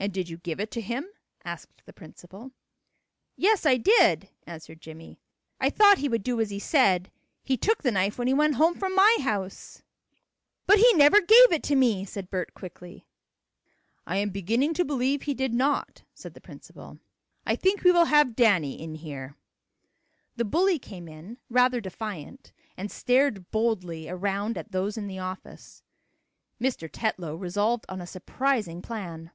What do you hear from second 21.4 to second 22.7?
rather defiant,